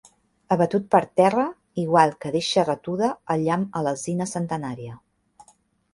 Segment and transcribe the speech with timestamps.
[0.53, 1.43] Abatut per terra,
[1.83, 4.97] igual que deixa retuda el llamp a l'alzina centenària.